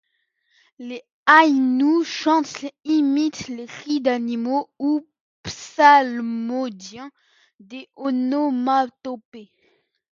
[0.79, 5.07] Les Aïnous chantent, imitent des cris d’animaux ou
[5.43, 7.11] psalmodient
[7.59, 9.51] des onomatopées.